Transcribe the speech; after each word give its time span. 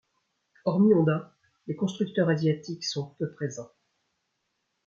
Hormis 0.65 0.95
Honda, 0.95 1.37
les 1.67 1.75
constructeurs 1.75 2.27
asiatiques 2.27 2.83
sont 2.85 3.13
peu 3.19 3.31
présents. 3.33 3.69